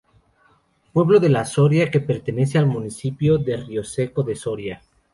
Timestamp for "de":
1.19-1.29, 3.37-3.57, 4.23-4.35